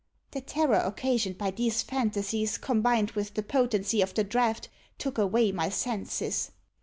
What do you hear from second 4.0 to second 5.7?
of the draught, took away my